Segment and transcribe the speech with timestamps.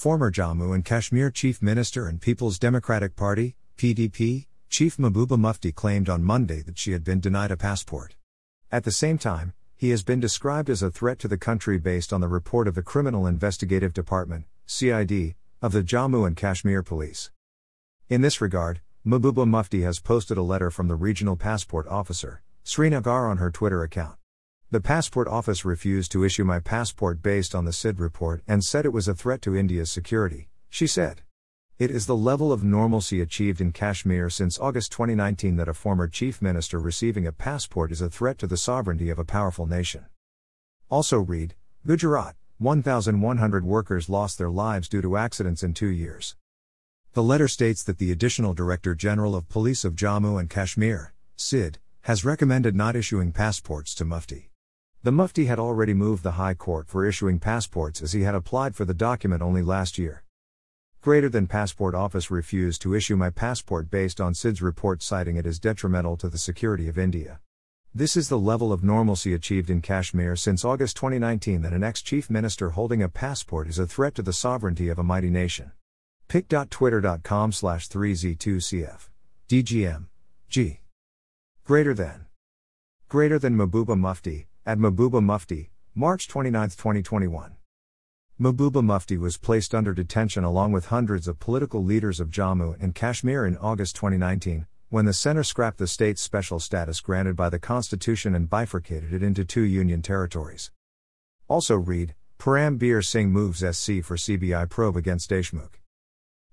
[0.00, 6.08] Former Jammu and Kashmir Chief Minister and People's Democratic Party, PDP, Chief Mehbooba Mufti claimed
[6.08, 8.14] on Monday that she had been denied a passport.
[8.72, 12.14] At the same time, he has been described as a threat to the country based
[12.14, 17.30] on the report of the Criminal Investigative Department, CID, of the Jammu and Kashmir Police.
[18.08, 23.28] In this regard, Mehbooba Mufti has posted a letter from the regional passport officer, Srinagar,
[23.28, 24.19] on her Twitter account.
[24.72, 28.84] The passport office refused to issue my passport based on the CID report and said
[28.84, 31.22] it was a threat to India's security, she said.
[31.80, 36.06] It is the level of normalcy achieved in Kashmir since August 2019 that a former
[36.06, 40.06] chief minister receiving a passport is a threat to the sovereignty of a powerful nation.
[40.88, 46.36] Also read Gujarat 1,100 workers lost their lives due to accidents in two years.
[47.14, 51.80] The letter states that the Additional Director General of Police of Jammu and Kashmir, CID,
[52.02, 54.49] has recommended not issuing passports to Mufti.
[55.02, 58.76] The Mufti had already moved the High Court for issuing passports as he had applied
[58.76, 60.24] for the document only last year.
[61.00, 65.46] Greater than Passport Office refused to issue my passport based on SID's report citing it
[65.46, 67.40] as detrimental to the security of India.
[67.94, 72.02] This is the level of normalcy achieved in Kashmir since August 2019 that an ex
[72.02, 75.72] chief minister holding a passport is a threat to the sovereignty of a mighty nation.
[76.28, 79.08] pic.twitter.com slash 3z2cf.
[79.48, 80.08] DGM.
[80.50, 80.80] G.
[81.64, 82.26] Greater than.
[83.08, 87.56] Greater than Mehbooba Mufti, at Mehbooba Mufti, March 29, 2021.
[88.38, 92.94] Mehbooba Mufti was placed under detention along with hundreds of political leaders of Jammu and
[92.94, 97.58] Kashmir in August 2019, when the center scrapped the state's special status granted by the
[97.58, 100.70] constitution and bifurcated it into two union territories.
[101.48, 105.80] Also read, Parambir Singh moves SC for CBI probe against Deshmukh.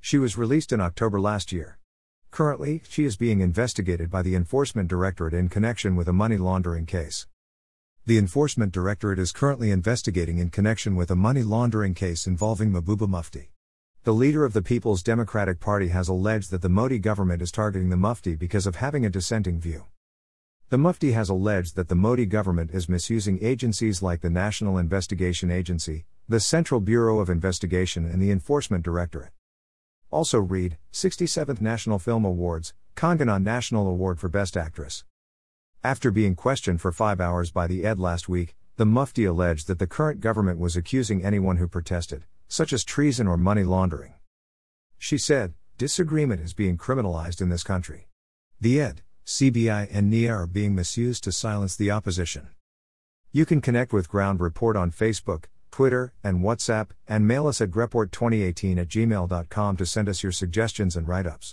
[0.00, 1.78] She was released in October last year.
[2.30, 6.86] Currently, she is being investigated by the Enforcement Directorate in connection with a money laundering
[6.86, 7.26] case.
[8.04, 13.08] The Enforcement Directorate is currently investigating in connection with a money laundering case involving Mehbooba
[13.08, 13.52] Mufti.
[14.02, 17.90] The leader of the People's Democratic Party has alleged that the Modi government is targeting
[17.90, 19.84] the Mufti because of having a dissenting view.
[20.70, 25.52] The Mufti has alleged that the Modi government is misusing agencies like the National Investigation
[25.52, 29.30] Agency, the Central Bureau of Investigation, and the Enforcement Directorate.
[30.10, 35.04] Also read 67th National Film Awards, Kangana National Award for Best Actress.
[35.84, 39.80] After being questioned for five hours by the ED last week, the Mufti alleged that
[39.80, 44.14] the current government was accusing anyone who protested, such as treason or money laundering.
[44.96, 48.06] She said, Disagreement is being criminalized in this country.
[48.60, 52.50] The ED, CBI, and NIA are being misused to silence the opposition.
[53.32, 57.72] You can connect with Ground Report on Facebook, Twitter, and WhatsApp, and mail us at
[57.72, 61.50] greport2018 at gmail.com to send us your suggestions and write ups.